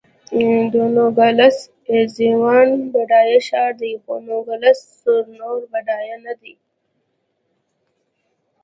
د 0.71 0.73
نوګالس 0.95 1.57
اریزونا 1.91 2.59
بډایه 2.93 3.39
ښار 3.47 3.71
دی، 3.81 3.91
خو 4.01 4.13
نوګالس 4.27 4.79
سونورا 5.01 5.67
بډایه 5.71 6.17
نه 6.25 6.33
دی. 6.41 6.53